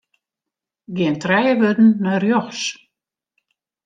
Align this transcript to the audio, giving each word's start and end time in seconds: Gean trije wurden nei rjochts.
Gean 0.95 1.15
trije 1.21 1.53
wurden 1.59 1.89
nei 2.03 2.17
rjochts. 2.21 2.65